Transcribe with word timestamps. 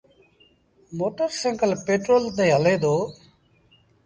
موٽر 0.97 1.29
سآئيٚڪل 1.39 1.71
پيٽرو 1.85 2.15
تي 2.35 2.45
هلي 2.55 2.75
دو۔ 2.83 2.95